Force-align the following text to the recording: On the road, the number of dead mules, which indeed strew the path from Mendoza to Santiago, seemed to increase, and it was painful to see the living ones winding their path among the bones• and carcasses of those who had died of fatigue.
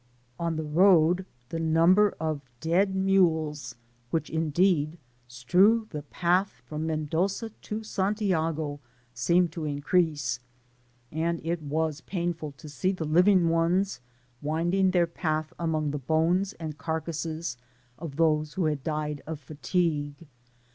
On 0.39 0.55
the 0.55 0.63
road, 0.63 1.27
the 1.49 1.59
number 1.59 2.15
of 2.19 2.41
dead 2.59 2.95
mules, 2.95 3.75
which 4.09 4.31
indeed 4.31 4.97
strew 5.27 5.85
the 5.91 6.01
path 6.01 6.63
from 6.65 6.87
Mendoza 6.87 7.51
to 7.51 7.83
Santiago, 7.83 8.79
seemed 9.13 9.51
to 9.51 9.65
increase, 9.65 10.39
and 11.11 11.39
it 11.45 11.61
was 11.61 12.01
painful 12.01 12.51
to 12.53 12.67
see 12.67 12.91
the 12.91 13.05
living 13.05 13.47
ones 13.49 14.01
winding 14.41 14.89
their 14.89 15.05
path 15.05 15.53
among 15.59 15.91
the 15.91 15.99
bones• 15.99 16.53
and 16.59 16.79
carcasses 16.79 17.57
of 17.99 18.15
those 18.15 18.53
who 18.55 18.65
had 18.65 18.83
died 18.83 19.21
of 19.27 19.39
fatigue. 19.39 20.25